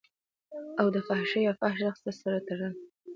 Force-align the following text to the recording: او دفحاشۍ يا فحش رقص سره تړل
او 0.79 0.87
دفحاشۍ 0.95 1.39
يا 1.47 1.53
فحش 1.59 1.79
رقص 1.87 2.15
سره 2.23 2.39
تړل 2.47 2.73